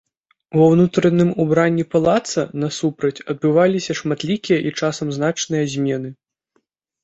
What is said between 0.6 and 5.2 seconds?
ўнутраным убранні палаца насупраць адбываліся шматлікія і часам